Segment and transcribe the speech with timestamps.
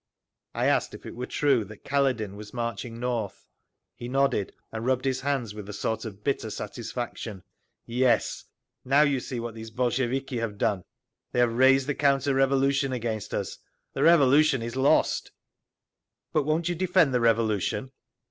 [0.55, 3.45] I asked if it were true that Kaledin was marching north.
[3.93, 7.43] He nodded, and rubbed his hands with a sort of bitter satisfaction.
[7.85, 8.45] "Yes.
[8.83, 10.85] Now you see what these Bolsheviki have done.
[11.33, 13.59] They have raised the counter revolution against us.
[13.93, 15.29] The Revolution is lost.
[16.33, 17.91] The Revolution is lost." "But won't you defend the Revolution?"